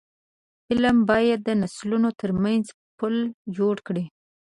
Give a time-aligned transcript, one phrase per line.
[0.65, 2.65] فلم باید د نسلونو ترمنځ
[2.97, 3.15] پل
[3.57, 4.05] جوړ کړي